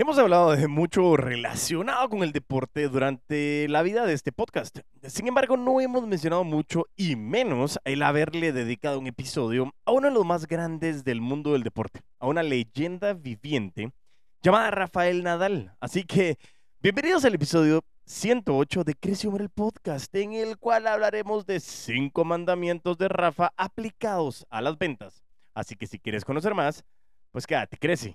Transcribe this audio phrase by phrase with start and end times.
[0.00, 4.78] Hemos hablado de mucho relacionado con el deporte durante la vida de este podcast.
[5.02, 10.08] Sin embargo, no hemos mencionado mucho y menos el haberle dedicado un episodio a uno
[10.08, 13.92] de los más grandes del mundo del deporte, a una leyenda viviente
[14.40, 15.74] llamada Rafael Nadal.
[15.80, 16.38] Así que,
[16.80, 22.96] bienvenidos al episodio 108 de Crecio el Podcast, en el cual hablaremos de cinco mandamientos
[22.96, 25.22] de Rafa aplicados a las ventas.
[25.52, 26.84] Así que si quieres conocer más,
[27.32, 28.14] pues quédate, Creci.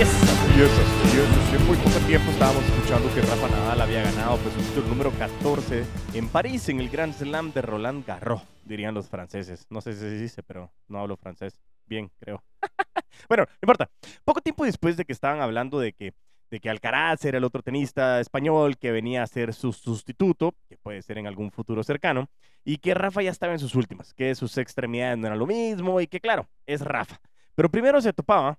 [0.00, 0.70] Es, así es.
[0.70, 5.84] Hace muy poco tiempo estábamos escuchando que Rafa Nadal había ganado pues, su número 14
[6.14, 9.66] en París, en el Grand Slam de Roland Garros, dirían los franceses.
[9.68, 11.60] No sé si se dice, pero no hablo francés.
[11.84, 12.42] Bien, creo.
[13.28, 13.90] bueno, no importa.
[14.24, 16.14] Poco tiempo después de que estaban hablando de que
[16.50, 20.78] de que Alcaraz era el otro tenista español que venía a ser su sustituto, que
[20.78, 22.28] puede ser en algún futuro cercano,
[22.64, 26.00] y que Rafa ya estaba en sus últimas, que sus extremidades no eran lo mismo
[26.00, 27.20] y que claro, es Rafa.
[27.54, 28.58] Pero primero se topaba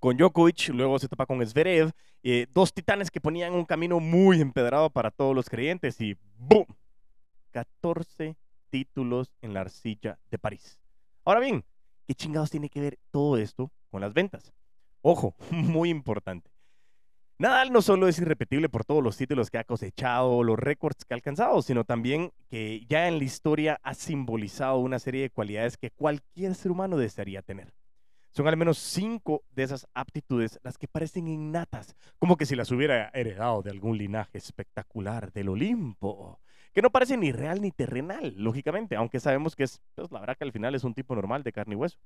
[0.00, 4.40] con Djokovic, luego se topa con Zverev, eh, dos titanes que ponían un camino muy
[4.40, 6.66] empedrado para todos los creyentes y ¡boom!
[7.52, 8.36] 14
[8.70, 10.78] títulos en la arcilla de París.
[11.24, 11.64] Ahora bien,
[12.06, 14.52] ¿qué chingados tiene que ver todo esto con las ventas?
[15.02, 16.50] Ojo, muy importante.
[17.38, 21.14] Nadal no solo es irrepetible por todos los títulos que ha cosechado, los récords que
[21.14, 25.78] ha alcanzado, sino también que ya en la historia ha simbolizado una serie de cualidades
[25.78, 27.72] que cualquier ser humano desearía tener.
[28.32, 32.70] Son al menos cinco de esas aptitudes las que parecen innatas, como que si las
[32.70, 36.40] hubiera heredado de algún linaje espectacular del Olimpo,
[36.72, 40.36] que no parece ni real ni terrenal, lógicamente, aunque sabemos que es, pues, la verdad
[40.36, 41.98] que al final es un tipo normal de carne y hueso.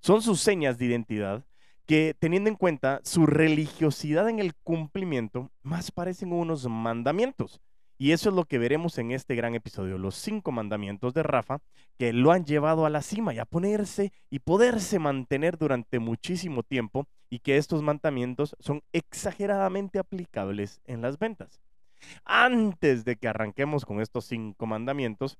[0.00, 1.44] Son sus señas de identidad
[1.86, 7.60] que teniendo en cuenta su religiosidad en el cumplimiento, más parecen unos mandamientos.
[8.00, 11.58] Y eso es lo que veremos en este gran episodio, los cinco mandamientos de Rafa,
[11.98, 16.62] que lo han llevado a la cima y a ponerse y poderse mantener durante muchísimo
[16.62, 21.60] tiempo y que estos mandamientos son exageradamente aplicables en las ventas.
[22.24, 25.36] Antes de que arranquemos con estos cinco mandamientos,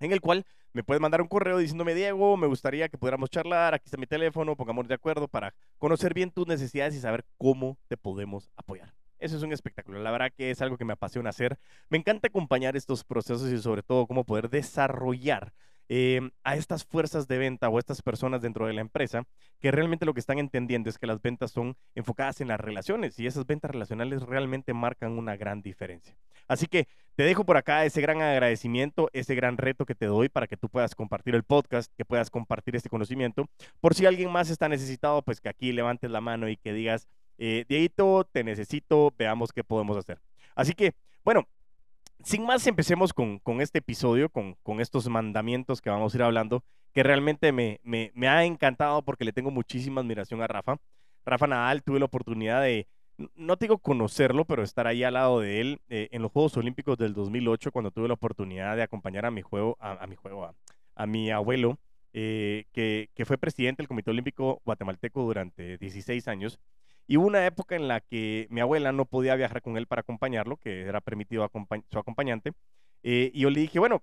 [0.00, 3.74] en el cual me puedes mandar un correo diciéndome, Diego, me gustaría que pudiéramos charlar,
[3.74, 7.78] aquí está mi teléfono, pongamos de acuerdo para conocer bien tus necesidades y saber cómo
[7.88, 8.92] te podemos apoyar.
[9.18, 10.02] Eso es un espectáculo.
[10.02, 11.58] La verdad que es algo que me apasiona hacer.
[11.90, 15.52] Me encanta acompañar estos procesos y sobre todo cómo poder desarrollar
[15.92, 19.24] Em, a estas fuerzas de venta o a estas personas dentro de la empresa
[19.58, 23.18] que realmente lo que están entendiendo es que las ventas son enfocadas en las relaciones
[23.18, 26.16] y esas ventas relacionales realmente marcan una gran diferencia.
[26.46, 26.86] Así que
[27.16, 30.56] te dejo por acá ese gran agradecimiento, ese gran reto que te doy para que
[30.56, 33.48] tú puedas compartir el podcast, que puedas compartir este conocimiento.
[33.80, 37.08] Por si alguien más está necesitado, pues que aquí levantes la mano y que digas,
[37.36, 40.20] eh, Dieguito, te necesito, veamos qué podemos hacer.
[40.54, 41.48] Así que, bueno,
[42.24, 47.02] sin más, empecemos con, este episodio, con, estos mandamientos que vamos a ir hablando, que
[47.02, 47.80] realmente me,
[48.28, 50.76] ha encantado porque le tengo muchísima admiración a Rafa.
[51.24, 52.86] Rafa Nadal, tuve la oportunidad de,
[53.34, 56.56] no te digo conocerlo, pero estar ahí al lado de él eh, en los Juegos
[56.56, 60.54] Olímpicos del 2008, cuando tuve la oportunidad de acompañar a mi juego, a, mi juego,
[60.94, 61.78] a, mi abuelo,
[62.12, 66.58] eh, que, que fue presidente del Comité Olímpico Guatemalteco durante 16 años.
[67.10, 70.02] Y hubo una época en la que mi abuela no podía viajar con él para
[70.02, 71.50] acompañarlo, que era permitido
[71.90, 72.52] su acompañante.
[73.02, 74.00] Eh, y yo le dije, bueno,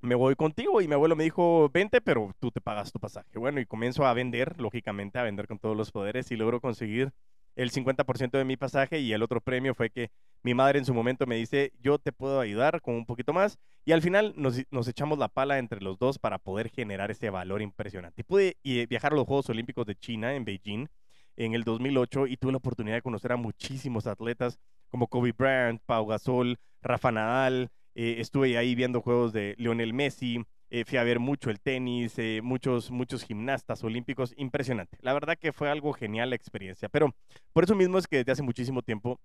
[0.00, 0.80] me voy contigo.
[0.80, 3.38] Y mi abuelo me dijo, vente, pero tú te pagas tu pasaje.
[3.38, 7.12] Bueno, y comienzo a vender, lógicamente, a vender con todos los poderes y logro conseguir
[7.54, 10.10] el 50% de mi pasaje y el otro premio fue que
[10.42, 13.56] mi madre en su momento me dice, yo te puedo ayudar con un poquito más
[13.84, 17.30] y al final nos, nos echamos la pala entre los dos para poder generar ese
[17.30, 18.22] valor impresionante.
[18.22, 18.56] Y pude
[18.88, 20.88] viajar a los Juegos Olímpicos de China en Beijing
[21.36, 25.80] en el 2008 y tuve la oportunidad de conocer a muchísimos atletas como Kobe Bryant,
[25.84, 31.02] Pau Gasol, Rafa Nadal eh, estuve ahí viendo juegos de Lionel Messi, eh, fui a
[31.02, 34.98] ver mucho el tenis, eh, muchos, muchos gimnastas olímpicos, impresionante.
[35.00, 37.14] La verdad que fue algo genial la experiencia, pero
[37.54, 39.18] por eso mismo es que desde hace muchísimo tiempo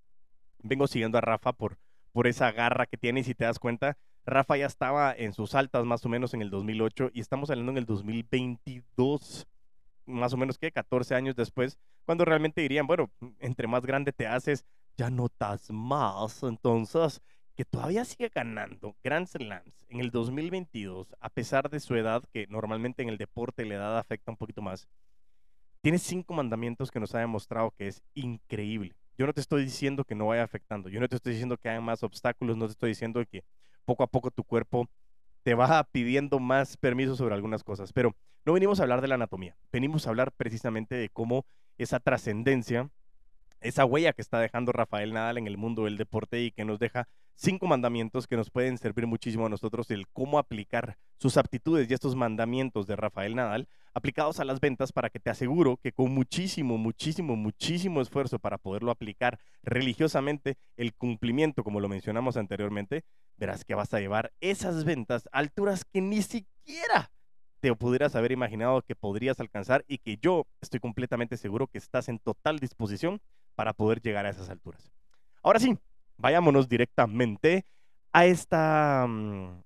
[0.63, 1.80] vengo siguiendo a Rafa por,
[2.13, 5.54] por esa garra que tiene y si te das cuenta, Rafa ya estaba en sus
[5.54, 9.48] altas más o menos en el 2008 y estamos saliendo en el 2022,
[10.06, 14.27] más o menos que 14 años después, cuando realmente dirían, bueno, entre más grande te
[14.27, 14.65] haces,
[14.98, 16.44] ya notas más.
[16.44, 17.21] Entonces,
[17.56, 22.48] que todavía sigue ganando Grand Slams en el 2022, a pesar de su edad, que
[22.48, 24.88] normalmente en el deporte la edad afecta un poquito más,
[25.81, 28.95] tiene cinco mandamientos que nos ha demostrado que es increíble.
[29.18, 31.69] Yo no te estoy diciendo que no vaya afectando, yo no te estoy diciendo que
[31.69, 33.44] haya más obstáculos, no te estoy diciendo que
[33.86, 34.88] poco a poco tu cuerpo
[35.44, 38.16] te va pidiendo más permiso sobre algunas cosas, pero
[38.46, 41.46] no venimos a hablar de la anatomía, venimos a hablar precisamente de cómo
[41.78, 42.90] esa trascendencia,
[43.60, 46.80] esa huella que está dejando Rafael Nadal en el mundo del deporte y que nos
[46.80, 47.08] deja
[47.42, 51.94] cinco mandamientos que nos pueden servir muchísimo a nosotros el cómo aplicar sus aptitudes y
[51.94, 56.14] estos mandamientos de Rafael Nadal aplicados a las ventas para que te aseguro que con
[56.14, 63.04] muchísimo, muchísimo, muchísimo esfuerzo para poderlo aplicar religiosamente, el cumplimiento, como lo mencionamos anteriormente,
[63.38, 67.12] verás que vas a llevar esas ventas a alturas que ni siquiera
[67.60, 72.08] te pudieras haber imaginado que podrías alcanzar y que yo estoy completamente seguro que estás
[72.08, 73.20] en total disposición
[73.56, 74.92] para poder llegar a esas alturas.
[75.44, 75.78] Ahora sí,
[76.22, 77.66] vayámonos directamente
[78.14, 79.62] a esta, mm,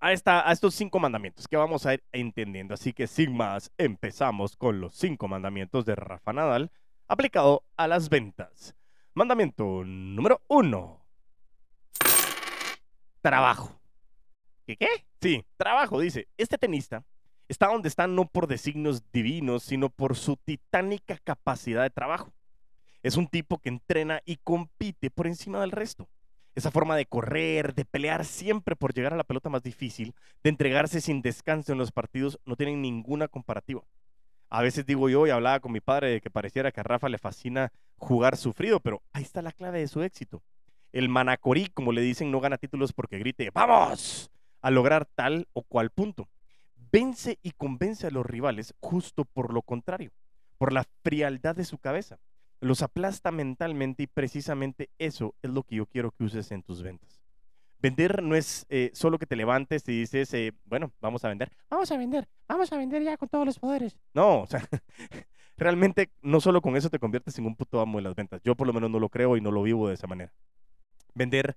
[0.00, 2.74] a, esta, a estos cinco mandamientos que vamos a ir entendiendo.
[2.74, 6.70] Así que sin más, empezamos con los cinco mandamientos de Rafa Nadal
[7.08, 8.74] aplicado a las ventas.
[9.14, 11.04] Mandamiento número uno.
[13.20, 13.80] Trabajo.
[14.66, 14.88] ¿Qué qué?
[15.20, 16.28] Sí, trabajo, dice.
[16.36, 17.04] Este tenista
[17.48, 22.32] está donde está no por designios divinos, sino por su titánica capacidad de trabajo.
[23.02, 26.08] Es un tipo que entrena y compite por encima del resto.
[26.54, 30.14] Esa forma de correr, de pelear siempre por llegar a la pelota más difícil,
[30.44, 33.82] de entregarse sin descanso en los partidos, no tienen ninguna comparativa.
[34.50, 37.08] A veces digo yo y hablaba con mi padre de que pareciera que a Rafa
[37.08, 40.42] le fascina jugar sufrido, pero ahí está la clave de su éxito.
[40.92, 44.30] El manacorí, como le dicen, no gana títulos porque grite ¡Vamos!
[44.60, 46.28] a lograr tal o cual punto.
[46.92, 50.12] Vence y convence a los rivales justo por lo contrario,
[50.58, 52.20] por la frialdad de su cabeza
[52.62, 56.80] los aplasta mentalmente y precisamente eso es lo que yo quiero que uses en tus
[56.82, 57.20] ventas.
[57.80, 61.50] Vender no es eh, solo que te levantes y dices, eh, bueno, vamos a vender,
[61.68, 63.98] vamos a vender, vamos a vender ya con todos los poderes.
[64.14, 64.64] No, o sea,
[65.56, 68.40] realmente no solo con eso te conviertes en un puto amo de las ventas.
[68.44, 70.32] Yo por lo menos no lo creo y no lo vivo de esa manera.
[71.14, 71.56] Vender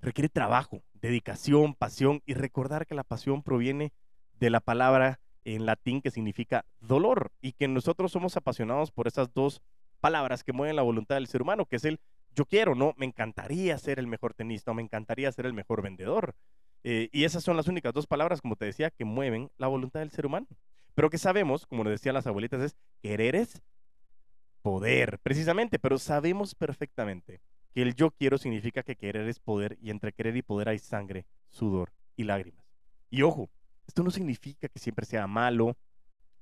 [0.00, 3.92] requiere trabajo, dedicación, pasión y recordar que la pasión proviene
[4.40, 9.34] de la palabra en latín que significa dolor y que nosotros somos apasionados por esas
[9.34, 9.60] dos
[10.06, 11.98] palabras que mueven la voluntad del ser humano, que es el
[12.32, 12.94] yo quiero, ¿no?
[12.96, 16.36] Me encantaría ser el mejor tenista o me encantaría ser el mejor vendedor.
[16.84, 19.98] Eh, y esas son las únicas dos palabras, como te decía, que mueven la voluntad
[19.98, 20.46] del ser humano.
[20.94, 23.60] Pero que sabemos, como nos decían las abuelitas, es querer es
[24.62, 27.40] poder, precisamente, pero sabemos perfectamente
[27.74, 30.78] que el yo quiero significa que querer es poder y entre querer y poder hay
[30.78, 32.64] sangre, sudor y lágrimas.
[33.10, 33.50] Y ojo,
[33.88, 35.76] esto no significa que siempre sea malo,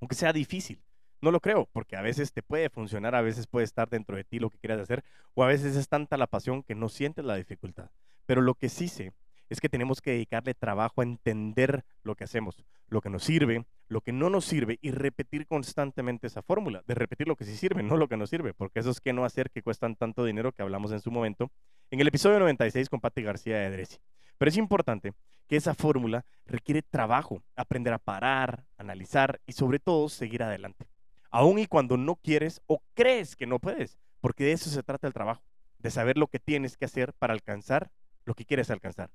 [0.00, 0.83] aunque sea difícil.
[1.24, 4.24] No lo creo, porque a veces te puede funcionar, a veces puede estar dentro de
[4.24, 7.24] ti lo que quieras hacer, o a veces es tanta la pasión que no sientes
[7.24, 7.88] la dificultad.
[8.26, 9.14] Pero lo que sí sé
[9.48, 13.64] es que tenemos que dedicarle trabajo a entender lo que hacemos, lo que nos sirve,
[13.88, 17.56] lo que no nos sirve y repetir constantemente esa fórmula, de repetir lo que sí
[17.56, 20.26] sirve, no lo que no sirve, porque eso es que no hacer que cuestan tanto
[20.26, 21.50] dinero que hablamos en su momento
[21.90, 23.96] en el episodio 96 con Pati García de Edresi.
[24.36, 25.14] Pero es importante
[25.48, 30.86] que esa fórmula requiere trabajo, aprender a parar, analizar y sobre todo seguir adelante
[31.34, 35.08] aún y cuando no quieres o crees que no puedes, porque de eso se trata
[35.08, 35.42] el trabajo,
[35.80, 37.90] de saber lo que tienes que hacer para alcanzar
[38.24, 39.10] lo que quieres alcanzar.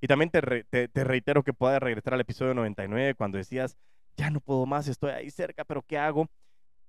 [0.00, 3.76] Y también te, reitero que puedas regresar al episodio 99 cuando decías,
[4.16, 6.30] ya no puedo más, estoy ahí cerca, pero ¿qué hago?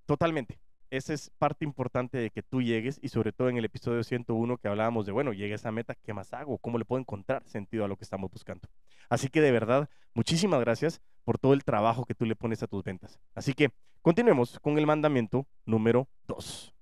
[0.05, 0.61] Totalmente.
[0.91, 4.57] Esa es parte importante de que tú llegues y sobre todo en el episodio 101
[4.57, 6.57] que hablábamos de, bueno, llegué a esa meta, ¿qué más hago?
[6.57, 8.67] ¿Cómo le puedo encontrar sentido a lo que estamos buscando?
[9.07, 12.67] Así que de verdad, muchísimas gracias por todo el trabajo que tú le pones a
[12.67, 13.19] tus ventas.
[13.35, 13.69] Así que
[14.01, 16.73] continuemos con el mandamiento número 2.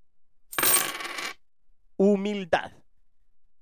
[1.98, 2.72] Humildad.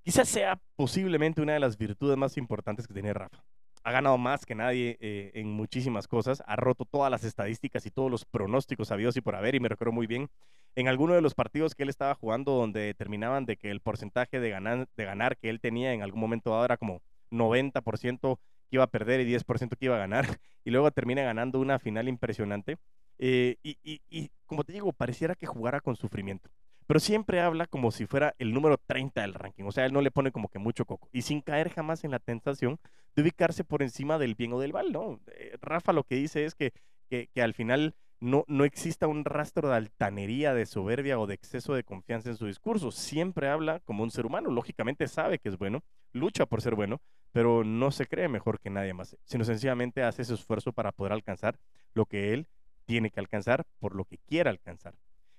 [0.03, 3.43] Quizás sea posiblemente una de las virtudes más importantes que tiene Rafa.
[3.85, 7.91] Ha ganado más que nadie eh, en muchísimas cosas, ha roto todas las estadísticas y
[7.91, 10.27] todos los pronósticos sabidos y por haber, y me recuerdo muy bien
[10.75, 14.39] en alguno de los partidos que él estaba jugando donde determinaban de que el porcentaje
[14.39, 17.01] de ganar, de ganar que él tenía en algún momento dado era como
[17.31, 18.39] 90%
[18.69, 20.25] que iba a perder y 10% que iba a ganar,
[20.65, 22.77] y luego termina ganando una final impresionante.
[23.17, 26.49] Eh, y, y, como te digo, pareciera que jugara con sufrimiento.
[26.87, 29.63] Pero siempre habla como si fuera el número 30 del ranking.
[29.65, 31.09] O sea, él no le pone como que mucho coco.
[31.11, 32.79] Y sin caer jamás en la tentación
[33.15, 35.19] de ubicarse por encima del bien o del mal, ¿no?
[35.27, 36.73] Eh, Rafa lo que dice es que,
[37.09, 41.73] que, al final no, no exista un rastro de altanería, de soberbia o de exceso
[41.73, 42.91] de confianza en su discurso.
[42.91, 44.51] Siempre habla como un ser humano.
[44.51, 47.01] Lógicamente sabe que es bueno, lucha por ser bueno,
[47.31, 51.13] pero no se cree mejor que nadie más, sino sencillamente hace ese esfuerzo para poder
[51.13, 51.57] alcanzar
[51.93, 52.47] lo que él
[52.85, 54.93] tiene que alcanzar por lo que quiera alcanzar.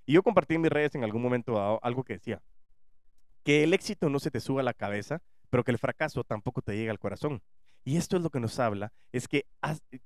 [0.06, 2.40] Y yo compartí en mis redes en algún momento algo que decía,
[3.42, 5.20] que el éxito no se te suba a la cabeza,
[5.50, 7.42] pero que el fracaso tampoco te llega al corazón.
[7.84, 9.46] Y esto es lo que nos habla, es que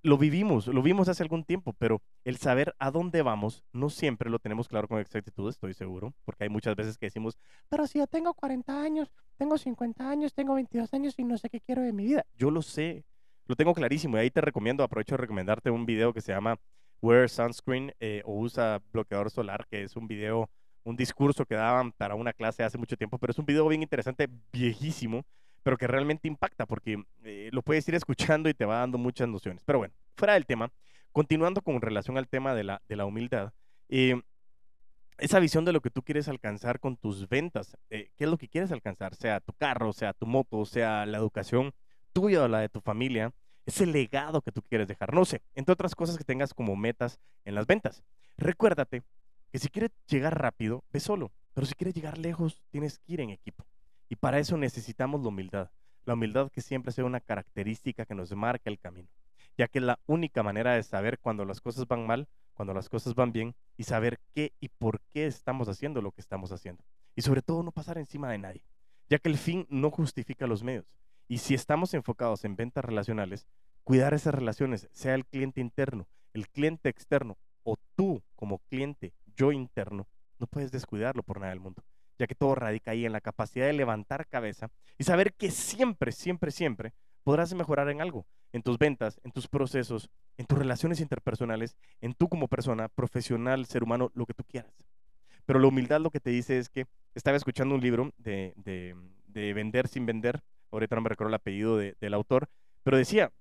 [0.02, 4.28] lo vivimos, lo vimos hace algún tiempo, pero el saber a dónde vamos no siempre
[4.28, 7.38] lo tenemos claro con exactitud, estoy seguro, porque hay muchas veces que decimos,
[7.70, 11.48] pero si yo tengo 40 años, tengo 50 años, tengo 22 años y no sé
[11.48, 12.26] qué quiero de mi vida.
[12.34, 13.06] Yo lo sé,
[13.46, 16.58] lo tengo clarísimo y ahí te recomiendo, aprovecho de recomendarte un video que se llama
[17.02, 20.50] Wear Sunscreen eh, o Usa Bloqueador Solar, que es un video,
[20.84, 23.82] un discurso que daban para una clase hace mucho tiempo, pero es un video bien
[23.82, 25.24] interesante, viejísimo,
[25.62, 29.28] pero que realmente impacta porque eh, lo puedes ir escuchando y te va dando muchas
[29.28, 29.62] nociones.
[29.64, 30.70] Pero bueno, fuera del tema,
[31.12, 33.52] continuando con relación al tema de la, de la humildad,
[33.88, 34.20] eh,
[35.20, 38.38] esa visión de lo que tú quieres alcanzar con tus ventas, eh, qué es lo
[38.38, 41.72] que quieres alcanzar, sea tu carro, sea tu moto, sea la educación
[42.12, 43.32] tuya o la de tu familia,
[43.66, 47.18] ese legado que tú quieres dejar, no sé, entre otras cosas que tengas como metas
[47.44, 48.02] en las ventas.
[48.36, 49.02] Recuérdate
[49.52, 53.20] que si quieres llegar rápido, ve solo, pero si quieres llegar lejos, tienes que ir
[53.20, 53.66] en equipo.
[54.08, 55.70] Y para eso necesitamos la humildad.
[56.04, 59.08] La humildad que siempre sea una característica que nos marca el camino,
[59.56, 62.88] ya que es la única manera de saber cuando las cosas van mal, cuando las
[62.88, 66.82] cosas van bien y saber qué y por qué estamos haciendo lo que estamos haciendo.
[67.14, 68.64] Y sobre todo no pasar encima de nadie,
[69.08, 70.86] ya que el fin no justifica los medios.
[71.30, 73.46] Y si estamos enfocados en ventas relacionales,
[73.84, 79.50] cuidar esas relaciones, sea el cliente interno, el cliente externo o tú como cliente, yo
[79.52, 80.06] interno,
[80.38, 81.82] no puedes descuidarlo por nada del mundo
[82.20, 86.12] ya que todo radica ahí en la capacidad de levantar cabeza y saber que siempre,
[86.12, 86.92] siempre, siempre
[87.24, 92.12] podrás mejorar en algo, en tus ventas, en tus procesos, en tus relaciones interpersonales, en
[92.12, 94.74] tú como persona, profesional, ser humano, lo que tú quieras.
[95.46, 99.54] Pero la humildad lo que te dice es que estaba escuchando un libro de, de,
[99.54, 102.48] Vender sin Vender, ahorita no me recuerdo el apellido del autor,
[102.82, 103.32] pero decía,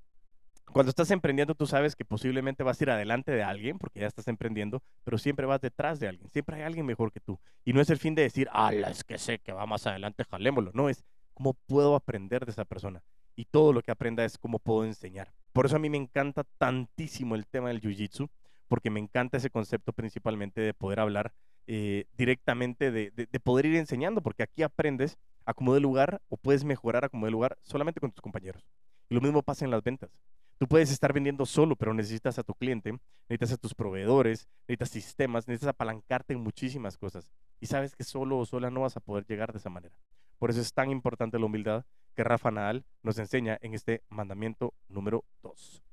[0.72, 4.08] cuando estás emprendiendo, tú sabes que posiblemente vas a ir adelante de alguien, porque ya
[4.08, 6.30] estás emprendiendo, pero siempre vas detrás de alguien.
[6.30, 7.40] Siempre hay alguien mejor que tú.
[7.66, 10.24] Y no es el fin de decir, ah, es que sé que va más adelante,
[10.30, 10.72] jalémoslo.
[10.74, 13.02] No, es cómo puedo aprender de esa persona.
[13.36, 15.34] Y todo lo que aprenda es cómo puedo enseñar.
[15.54, 18.30] Por eso a mí me encanta tantísimo el tema del jiu-jitsu,
[18.68, 21.34] porque me encanta ese concepto principalmente de poder hablar
[21.72, 26.36] eh, directamente, de, de, poder ir enseñando, porque aquí aprendes a cómo de lugar o
[26.36, 28.66] puedes mejorar a cómo de lugar solamente con tus compañeros.
[29.08, 30.10] Y lo mismo pasa en las ventas.
[30.58, 32.94] Tú puedes estar vendiendo solo, pero necesitas a tu cliente,
[33.30, 37.32] necesitas a tus proveedores, necesitas sistemas, necesitas apalancarte en muchísimas cosas.
[37.60, 39.94] Y sabes que solo o sola no vas a poder llegar de esa manera.
[40.40, 41.86] Por eso es tan importante la humildad
[42.16, 45.84] que Rafa Nadal nos enseña en este mandamiento número 2.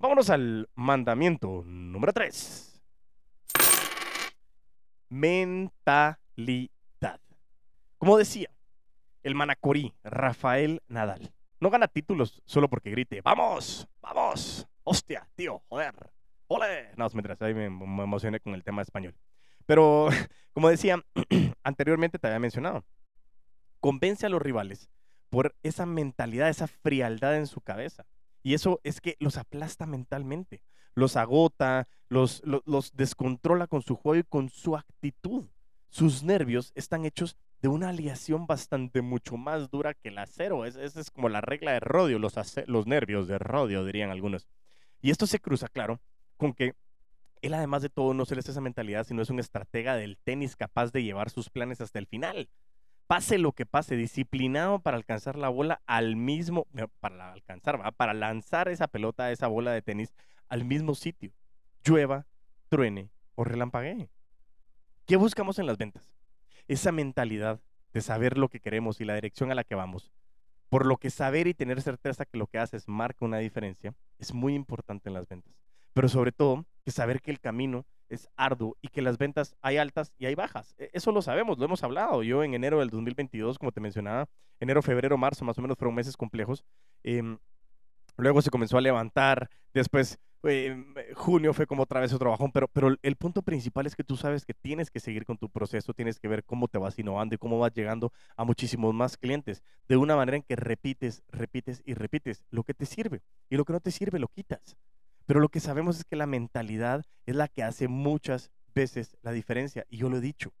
[0.00, 2.73] Vámonos al mandamiento número 3.
[5.08, 6.18] Mentalidad.
[7.98, 8.50] Como decía,
[9.22, 15.94] el manacorí Rafael Nadal no gana títulos solo porque grite, vamos, vamos, hostia, tío, joder,
[16.46, 16.90] ole.
[16.96, 19.14] No, mientras ahí me, me emocioné con el tema español.
[19.66, 20.08] Pero,
[20.52, 21.02] como decía
[21.62, 22.84] anteriormente, te había mencionado,
[23.80, 24.90] convence a los rivales
[25.30, 28.06] por esa mentalidad, esa frialdad en su cabeza.
[28.42, 30.62] Y eso es que los aplasta mentalmente,
[30.94, 35.44] los agota, los, los, descontrola con su juego y con su actitud.
[35.88, 40.64] Sus nervios están hechos de una aleación bastante mucho más dura que el acero.
[40.64, 42.34] Esa es, como la regla de rodio, los,
[42.66, 44.48] los nervios de rodio, dirían algunos.
[45.00, 46.00] Y esto se cruza, claro,
[46.36, 46.74] con que
[47.42, 50.56] él además de todo no solo es esa mentalidad, sino es un estratega del tenis
[50.56, 52.48] capaz de llevar sus planes hasta el final.
[53.06, 56.66] Pase lo que pase, disciplinado para alcanzar la bola al mismo,
[57.00, 57.92] para alcanzar, ¿va?
[57.92, 60.14] para lanzar esa pelota, esa bola de tenis
[60.48, 61.32] al mismo sitio,
[61.84, 62.26] llueva,
[62.68, 64.10] truene o relampaguee.
[65.06, 66.14] ¿Qué buscamos en las ventas?
[66.68, 67.60] esa mentalidad
[67.92, 70.10] de saber lo que queremos y la dirección a la que vamos,
[70.68, 74.32] por lo que saber y tener certeza que lo que haces marca una diferencia, es
[74.34, 75.54] muy importante en las ventas.
[75.92, 79.76] Pero sobre todo, que saber que el camino es arduo y que las ventas hay
[79.76, 80.74] altas y hay bajas.
[80.76, 82.22] E, eso lo sabemos, lo hemos hablado.
[82.22, 85.94] Yo en enero del 2022, como te mencionaba, enero, febrero, marzo, más o menos fueron
[85.94, 86.64] meses complejos.
[87.04, 87.38] Em,
[88.16, 90.18] luego se comenzó a levantar, después
[91.14, 94.16] junio fue como otra vez otro bajón, pero, pero el punto principal es que tú
[94.16, 97.34] sabes que tienes que seguir con tu proceso, tienes que ver cómo te vas innovando
[97.34, 101.82] y cómo vas llegando a muchísimos más clientes, de una manera en que repites, repites
[101.86, 104.76] y repites lo que te sirve y lo que no te sirve lo quitas.
[105.24, 109.32] Pero lo que sabemos es que la mentalidad es la que hace muchas veces la
[109.32, 110.52] diferencia y yo lo he dicho.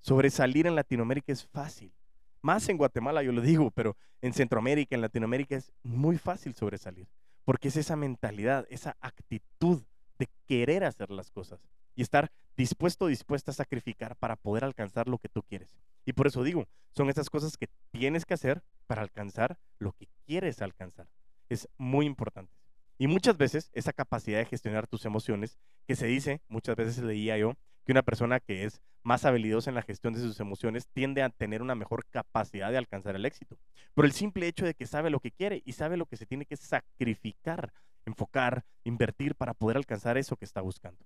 [0.00, 1.94] Sobresalir en Latinoamérica es fácil.
[2.42, 7.08] Más en Guatemala, yo lo digo, pero en Centroamérica, en Latinoamérica es muy fácil sobresalir.
[7.44, 9.82] Porque es esa mentalidad, esa actitud
[10.18, 11.60] de querer hacer las cosas
[11.94, 15.76] y estar dispuesto dispuesta a sacrificar para poder alcanzar lo que tú quieres.
[16.04, 20.08] Y por eso digo, son esas cosas que tienes que hacer para alcanzar lo que
[20.26, 21.08] quieres alcanzar.
[21.48, 22.52] Es muy importante.
[22.98, 27.36] Y muchas veces esa capacidad de gestionar tus emociones, que se dice, muchas veces leía
[27.38, 31.22] yo, que una persona que es más habilidosa en la gestión de sus emociones tiende
[31.22, 33.58] a tener una mejor capacidad de alcanzar el éxito.
[33.94, 36.26] Por el simple hecho de que sabe lo que quiere y sabe lo que se
[36.26, 37.72] tiene que sacrificar,
[38.06, 41.04] enfocar, invertir para poder alcanzar eso que está buscando.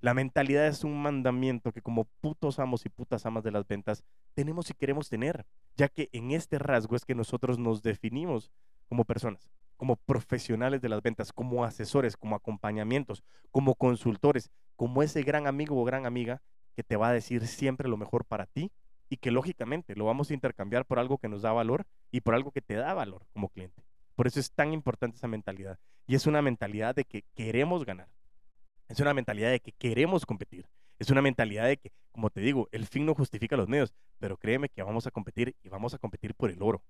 [0.00, 4.02] La mentalidad es un mandamiento que como putos amos y putas amas de las ventas
[4.34, 8.50] tenemos y queremos tener, ya que en este rasgo es que nosotros nos definimos
[8.92, 15.22] como personas, como profesionales de las ventas, como asesores, como acompañamientos, como consultores, como ese
[15.22, 16.42] gran amigo o gran amiga
[16.76, 18.70] que te va a decir siempre lo mejor para ti
[19.08, 22.34] y que lógicamente lo vamos a intercambiar por algo que nos da valor y por
[22.34, 23.82] algo que te da valor como cliente.
[24.14, 25.78] Por eso es tan importante esa mentalidad.
[26.06, 28.10] Y es una mentalidad de que queremos ganar.
[28.88, 30.66] Es una mentalidad de que queremos competir.
[30.98, 34.36] Es una mentalidad de que, como te digo, el fin no justifica los medios, pero
[34.36, 36.82] créeme que vamos a competir y vamos a competir por el oro.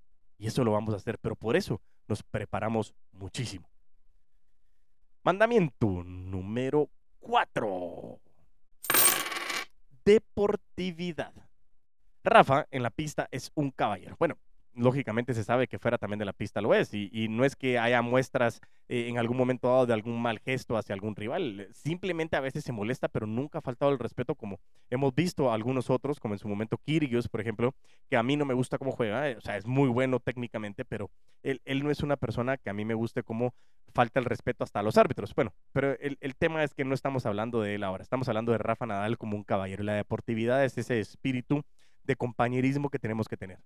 [0.42, 3.70] Y eso lo vamos a hacer, pero por eso nos preparamos muchísimo.
[5.22, 8.18] Mandamiento número 4.
[10.04, 11.32] Deportividad.
[12.24, 14.16] Rafa en la pista es un caballero.
[14.18, 14.36] Bueno,
[14.74, 16.92] lógicamente se sabe que fuera también de la pista lo es.
[16.92, 20.76] Y, no es que haya muestras eh, en algún momento dado de algún mal gesto
[20.76, 21.68] hacia algún rival.
[21.72, 24.60] Simplemente a veces se molesta, pero nunca ha faltado el respeto, como
[24.90, 27.74] hemos visto a algunos otros, como en su momento Kyrgios, por ejemplo,
[28.08, 29.30] que a mí no me gusta cómo juega.
[29.30, 31.10] Eh, o sea, es muy bueno técnicamente, pero
[31.42, 33.54] él, no es una persona que a mí me guste cómo
[33.94, 35.34] falta el respeto hasta a los árbitros.
[35.34, 38.02] Bueno, pero el, el tema es que no estamos hablando de él ahora.
[38.02, 39.82] Estamos hablando de Rafa Nadal como un caballero.
[39.82, 41.62] Y la deportividad es ese espíritu
[42.04, 43.58] de compañerismo que tenemos que tener.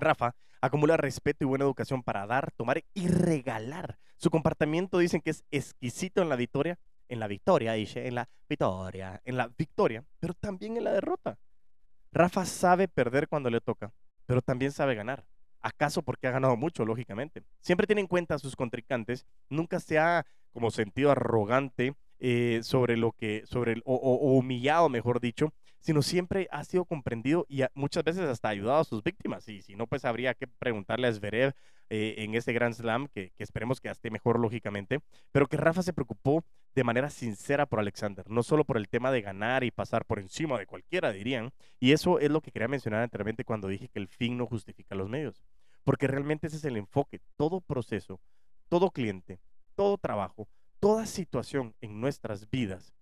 [0.00, 3.98] Rafa acumula respeto y buena educación para dar, tomar y regalar.
[4.16, 8.28] Su comportamiento dicen que es exquisito en la victoria, en la victoria, dice, en la
[8.48, 11.38] victoria, en la victoria, pero también en la derrota.
[12.12, 13.92] Rafa sabe perder cuando le toca,
[14.26, 15.24] pero también sabe ganar.
[15.62, 17.42] ¿Acaso porque ha ganado mucho, lógicamente?
[17.60, 22.96] Siempre tiene en cuenta a sus contrincantes, nunca se ha como sentido arrogante eh, sobre
[22.96, 28.04] lo que, sobre el, o humillado, mejor dicho, sino siempre ha sido comprendido y muchas
[28.04, 29.48] veces hasta ayudado a sus víctimas.
[29.48, 31.54] Y si no, pues habría que preguntarle a Zverev
[31.88, 35.00] eh, en ese Grand Slam, que, esperemos que esté mejor lógicamente,
[35.32, 39.10] pero que Rafa se preocupó de manera sincera por Alexander, no solo por el tema
[39.10, 41.50] de ganar y pasar por encima de cualquiera, dirían.
[41.80, 44.94] Y eso es lo que quería mencionar anteriormente cuando dije que el fin no justifica
[44.94, 45.42] los medios,
[45.82, 47.20] porque realmente ese es el enfoque.
[47.36, 48.20] Todo proceso,
[48.68, 49.40] todo cliente,
[49.74, 50.46] todo trabajo,
[50.78, 52.92] toda situación en nuestras vidas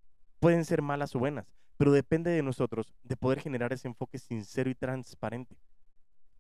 [0.41, 4.69] pueden ser malas o buenas pero depende de nosotros de poder generar ese enfoque sincero
[4.69, 5.57] y transparente.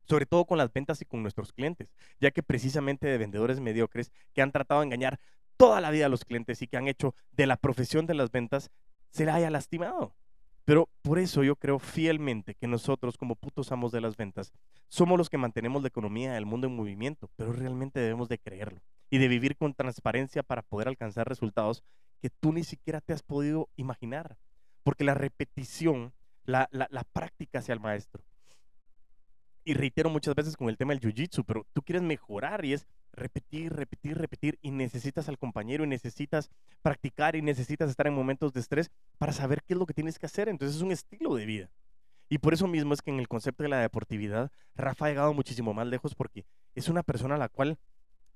[0.04, 4.10] Sobre todo con las ventas y con nuestros clientes, ya que precisamente de vendedores mediocres
[4.34, 5.20] que han tratado de engañar
[5.56, 8.30] toda la vida a los clientes y que han hecho de la profesión de las
[8.30, 8.70] ventas
[9.10, 10.14] se la haya lastimado.
[10.64, 14.52] Pero por eso yo creo fielmente que nosotros como putos amos de las ventas
[14.88, 18.80] somos los que mantenemos la economía del mundo en movimiento, pero realmente debemos de creerlo
[19.08, 21.84] y de vivir con transparencia para poder alcanzar resultados
[22.20, 24.36] que tú ni siquiera te has podido imaginar
[24.88, 26.14] porque la repetición,
[26.46, 26.66] la,
[27.12, 28.24] práctica hacia el maestro.
[29.62, 32.86] Y reitero muchas veces con el tema del jiu-jitsu, pero tú quieres mejorar y es
[33.12, 36.48] repetir, repetir, repetir y necesitas al compañero y necesitas
[36.80, 40.18] practicar y necesitas estar en momentos de estrés para saber qué es lo que tienes
[40.18, 40.48] que hacer.
[40.48, 41.70] Entonces es un estilo de vida.
[42.30, 45.34] Y por eso mismo es que en el concepto de la deportividad, Rafa ha llegado
[45.34, 47.78] muchísimo más lejos porque es una persona a la cual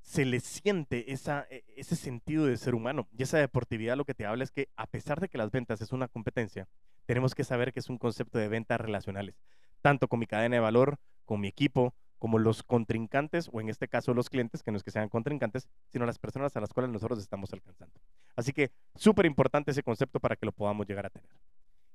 [0.03, 3.09] se le siente e, ese sentido de ser humano.
[3.17, 5.81] Y esa deportividad lo que te habla es que a pesar de que las ventas
[5.81, 6.69] es una competencia,
[7.07, 9.41] tenemos que saber que es un concepto de ventas relacionales,
[9.81, 13.89] tanto con mi cadena de valor, con mi equipo, como los contrincantes, o en este
[13.89, 16.93] caso los clientes, que no es que sean contrincantes, sino las personas a las cuales
[16.93, 18.01] nosotros estamos alcanzando.
[18.37, 21.31] Así que súper importante ese concepto para que lo podamos llegar a tener.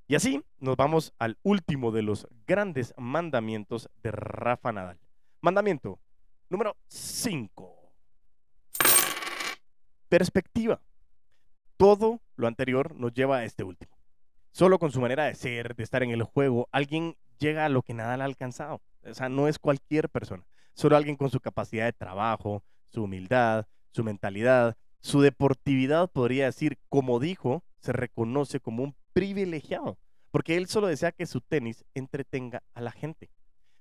[0.06, 5.00] Y así nos vamos al último de los grandes mandamientos de Rafa Nadal.
[5.42, 6.00] Mandamiento
[6.50, 7.77] número 5
[10.08, 10.82] perspectiva.
[11.78, 13.98] Todo lo anterior nos lleva a este último.
[14.52, 17.84] Solo con su manera de ser, de estar en el juego, alguien llega a lo
[17.84, 18.82] que nada le ha alcanzado.
[19.04, 20.48] O sea, no es cualquier persona.
[20.74, 26.80] Solo alguien con su capacidad de trabajo, su humildad, su mentalidad, su deportividad, podría decir,
[26.90, 29.98] como dijo, se reconoce como un privilegiado.
[30.32, 33.30] Porque él solo desea que su tenis entretenga a la gente.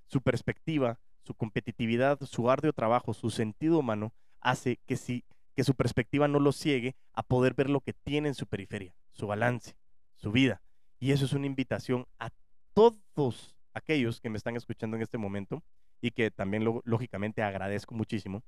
[0.07, 5.25] Su perspectiva, su competitividad, su arduo trabajo, su sentido humano hace que si
[5.57, 8.93] que su perspectiva no lo ciegue a poder ver lo que tiene en su periferia,
[9.11, 9.75] su balance,
[10.13, 10.61] su vida.
[10.99, 12.29] Y eso es una invitación a
[12.75, 15.63] todos aquellos que me están escuchando en este momento
[15.99, 18.43] y que también lógicamente agradezco muchísimo.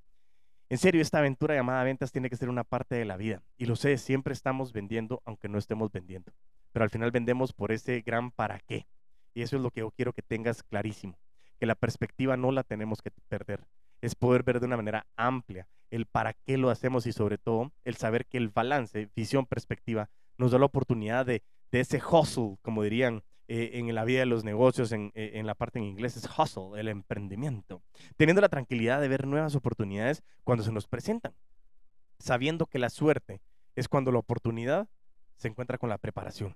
[0.69, 3.41] En serio, esta aventura llamada ventas tiene que ser una parte de la vida.
[3.58, 6.32] Y lo sé, siempre estamos vendiendo aunque no estemos vendiendo.
[6.72, 8.86] Pero al final vendemos por ese gran para qué.
[9.34, 11.17] Y eso es lo que yo quiero que tengas clarísimo.
[11.58, 13.65] Que la perspectiva no la tenemos que perder.
[14.02, 17.72] Es poder ver de una manera amplia el para qué lo hacemos y sobre todo
[17.84, 22.58] el saber que el balance, visión, perspectiva, nos da la oportunidad de, de ese hustle,
[22.62, 25.86] como dirían eh, en la vida de los negocios, en, eh, en, la parte en
[25.86, 27.82] inglés es hustle, el emprendimiento,
[28.16, 31.34] teniendo la tranquilidad de ver nuevas oportunidades cuando se nos presentan,
[32.20, 33.42] sabiendo que la suerte
[33.76, 34.88] es cuando la oportunidad
[35.36, 36.56] se encuentra con la preparación.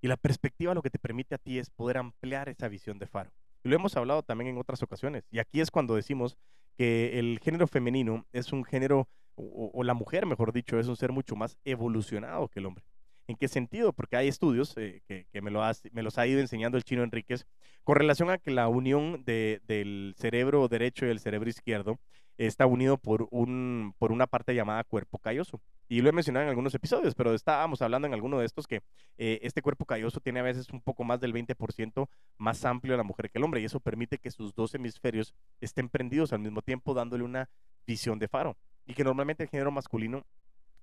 [0.00, 3.06] Y la perspectiva lo que te permite a ti es poder ampliar esa visión de
[3.06, 3.32] faro.
[3.64, 5.24] Y lo hemos hablado también en otras ocasiones.
[5.30, 6.36] Y aquí es cuando decimos
[6.76, 11.12] que el género femenino es un género, o, la mujer, mejor dicho, es un ser
[11.12, 12.84] mucho más evolucionado que el hombre.
[13.28, 13.92] ¿En qué sentido?
[13.92, 17.46] Porque hay estudios eh, que, me, los ha ido enseñando el chino Enríquez
[17.84, 21.98] con relación a que la unión del cerebro derecho y el cerebro izquierdo
[22.38, 25.60] está unido por, un, por una parte llamada cuerpo calloso.
[25.88, 28.82] Y lo he mencionado en algunos episodios, pero estábamos hablando en alguno de estos que
[29.18, 32.96] eh, este cuerpo calloso tiene a veces un poco más del 20% más amplio a
[32.96, 36.38] la mujer que el hombre y eso permite que sus dos hemisferios estén prendidos al
[36.38, 37.50] mismo tiempo dándole una
[37.86, 38.56] visión de faro.
[38.86, 40.24] Y que normalmente el género masculino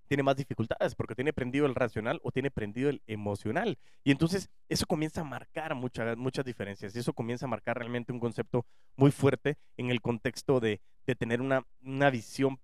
[0.09, 3.77] tiene más dificultades porque tiene prendido el racional o tiene prendido el emocional.
[4.03, 8.11] Y entonces eso comienza a marcar muchas, muchas diferencias y eso comienza a marcar realmente
[8.11, 8.65] un concepto
[8.97, 12.59] muy fuerte en el contexto de, de tener una, una visión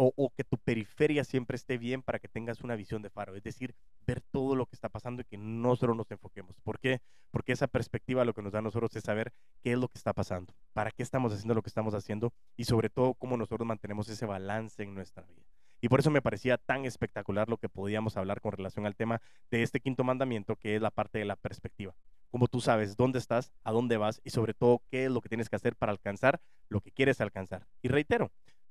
[0.00, 3.42] o, que tu periferia siempre esté bien para que tengas una visión de faro, es
[3.42, 3.74] decir,
[4.06, 6.54] ver todo lo que está pasando y que nosotros nos enfoquemos.
[6.62, 7.00] ¿Por qué?
[7.32, 9.98] Porque esa perspectiva lo que nos da a nosotros es saber qué es lo que
[9.98, 13.66] está pasando, para qué estamos haciendo lo que estamos haciendo y sobre todo cómo nosotros
[13.66, 15.42] mantenemos ese balance en nuestra vida.
[15.80, 19.20] Y por eso me parecía tan espectacular lo que podíamos hablar con relación al tema
[19.50, 21.94] de este quinto mandamiento, que es la parte de la perspectiva.
[22.30, 25.28] Como tú sabes dónde estás, a dónde vas y sobre todo qué es lo que
[25.28, 27.66] tienes que hacer para alcanzar lo que quieres alcanzar.
[27.80, 28.30] Y reitero,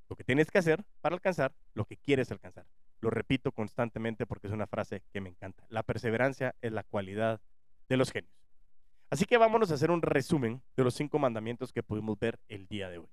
[0.10, 2.66] lo que tienes que hacer para alcanzar lo que quieres alcanzar.
[3.00, 5.66] Lo repito constantemente porque es una frase que me encanta.
[5.70, 7.42] La perseverancia es la cualidad
[7.90, 8.34] de los genios.
[9.10, 12.68] Así que vámonos a hacer un resumen de los cinco mandamientos que pudimos ver el
[12.68, 13.08] día de hoy.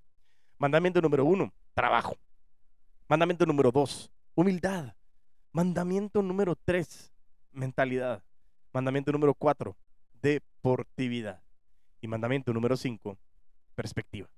[0.59, 2.17] Mandamiento número uno, trabajo.
[3.07, 4.95] Mandamiento número dos, humildad.
[5.53, 7.13] Mandamiento número tres,
[7.53, 8.23] mentalidad.
[8.73, 9.77] Mandamiento número cuatro,
[10.23, 11.43] deportividad.
[12.01, 13.19] Y mandamiento número cinco,
[13.75, 14.31] perspectiva.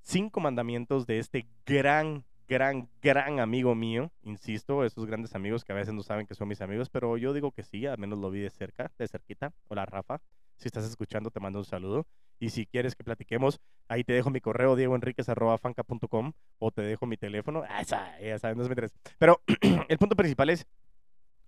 [0.00, 4.12] Cinco mandamientos de este gran, gran, gran amigo mío.
[4.22, 7.32] Insisto, esos grandes amigos que a veces no saben que son mis amigos, pero yo
[7.32, 9.52] digo que sí, al menos lo vi de cerca, de cerquita.
[9.66, 10.20] Hola, Rafa.
[10.56, 12.06] Si estás escuchando, te mando un saludo.
[12.38, 17.16] Y si quieres que platiquemos, ahí te dejo mi correo diegoenriquez.fanca.com o te dejo mi
[17.16, 17.62] teléfono.
[17.68, 18.94] Ah, esa, ya sabes, no me interesa.
[19.18, 19.40] Pero
[19.88, 20.66] el punto principal es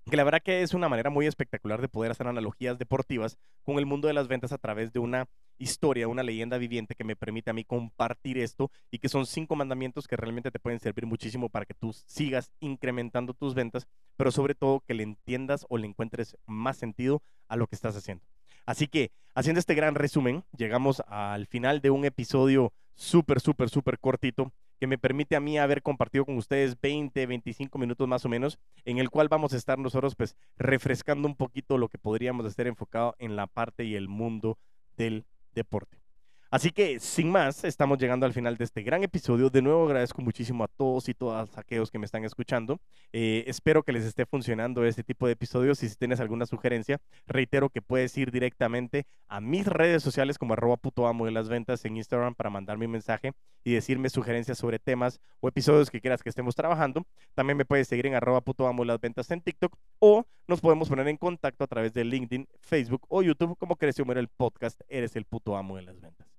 [0.09, 3.79] que la verdad que es una manera muy espectacular de poder hacer analogías deportivas con
[3.79, 5.27] el mundo de las ventas a través de una
[5.59, 9.57] historia, una leyenda viviente que me permite a mí compartir esto y que son cinco
[9.57, 14.31] mandamientos que realmente te pueden servir muchísimo para que tú sigas incrementando tus ventas, pero
[14.31, 18.25] sobre todo que le entiendas o le encuentres más sentido a lo que estás haciendo.
[18.67, 23.99] Así que, haciendo este gran resumen, llegamos al final de un episodio súper, súper, súper
[24.01, 28.29] cortito que me permite a mí haber compartido con ustedes 20, 25 minutos más o
[28.29, 32.45] menos, en el cual vamos a estar nosotros pues refrescando un poquito lo que podríamos
[32.45, 34.59] estar enfocado en la parte y el mundo
[34.97, 35.25] del
[35.55, 36.06] deporte.
[36.49, 39.51] Así que, sin más, estamos llegando al final de este gran episodio.
[39.51, 42.79] De nuevo agradezco muchísimo a todos y todas aquellos que me están escuchando.
[43.13, 45.83] Eh, espero que les esté funcionando este tipo de episodios.
[45.83, 50.53] Y si tienes alguna sugerencia, reitero que puedes ir directamente a mis redes sociales como
[50.53, 53.33] arroba puto amo de las ventas en Instagram para mandarme un mensaje
[53.65, 57.03] y decirme sugerencias sobre temas o episodios que quieras que estemos trabajando.
[57.35, 60.61] También me puedes seguir en arroba puto amo de las ventas en TikTok o nos
[60.61, 64.81] podemos poner en contacto a través de LinkedIn, Facebook o YouTube como creció el podcast
[64.89, 66.36] Eres el puto amo de las ventas.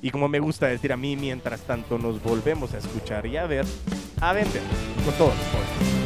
[0.00, 3.46] Y como me gusta decir a mí, mientras tanto nos volvemos a escuchar y a
[3.46, 3.66] ver,
[4.20, 4.62] a vender
[5.04, 5.97] con todos los